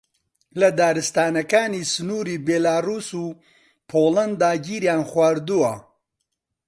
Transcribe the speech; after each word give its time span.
لە 0.59 0.69
دارستانەکانی 0.79 1.89
سنووری 1.93 2.37
بیلاڕووس 2.45 3.09
و 3.23 3.25
پۆڵەندا 3.89 4.51
گیریان 4.65 5.01
خواردووە 5.11 5.73